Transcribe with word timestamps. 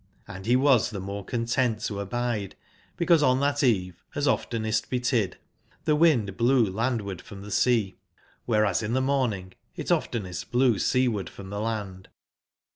Hnd 0.27 0.45
be 0.45 0.55
was 0.55 0.89
tbe 0.91 1.03
more 1.03 1.23
content 1.23 1.81
to 1.81 1.99
abide, 1.99 2.55
because 2.97 3.21
on 3.21 3.37
tbat 3.37 3.61
eve, 3.61 4.03
as 4.15 4.27
of 4.27 4.49
ten 4.49 4.65
est 4.65 4.89
betid, 4.89 5.35
tbe 5.85 5.95
wind 5.95 6.35
blew 6.37 6.65
landward 6.65 7.21
from 7.21 7.43
tbe 7.43 7.51
sea, 7.51 7.97
wbereas 8.47 8.81
in 8.81 8.93
tbe 8.95 9.03
morning 9.03 9.53
it 9.75 9.91
often 9.91 10.25
est 10.25 10.49
blew 10.49 10.79
seaward 10.79 11.29
from 11.29 11.51
tbe 11.51 11.61
land. 11.63 12.09